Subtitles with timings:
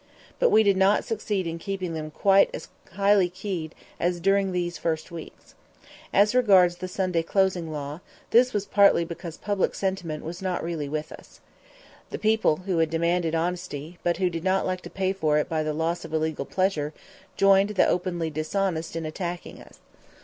[0.39, 4.79] But we did not succeed in keeping them quite as highly keyed as during these
[4.79, 5.53] first weeks.
[6.11, 7.99] As regards the Sunday closing law,
[8.31, 11.39] this was partly because public sentiment was not really with us.
[12.09, 15.47] The people who had demanded honesty, but who did not like to pay for it
[15.47, 16.93] by the loss of illegal pleasure,
[17.37, 19.81] joined the openly dishonest in attacking us.